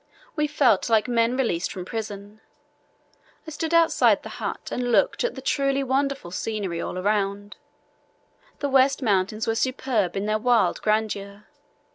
[0.35, 2.41] We felt like men released from prison.
[3.45, 7.55] I stood outside the hut and looked at the truly wonderful scenery all round.
[8.61, 11.45] The West Mountains were superb in their wild grandeur.